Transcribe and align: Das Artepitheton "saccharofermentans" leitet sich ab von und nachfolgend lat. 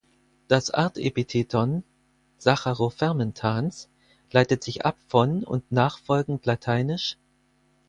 Das 0.47 0.71
Artepitheton 0.71 1.83
"saccharofermentans" 2.39 3.87
leitet 4.31 4.63
sich 4.63 4.83
ab 4.83 4.97
von 5.07 5.43
und 5.43 5.71
nachfolgend 5.71 6.43
lat. 6.47 6.67